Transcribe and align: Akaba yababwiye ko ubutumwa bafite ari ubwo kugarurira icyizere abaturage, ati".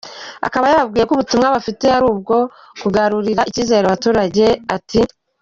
Akaba 0.47 0.65
yababwiye 0.67 1.03
ko 1.05 1.13
ubutumwa 1.13 1.47
bafite 1.55 1.85
ari 1.95 2.05
ubwo 2.11 2.35
kugarurira 2.81 3.47
icyizere 3.49 3.83
abaturage, 3.85 4.45
ati". 4.77 4.99